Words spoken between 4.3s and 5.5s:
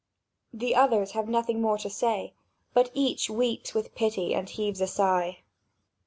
and heaves a sigh.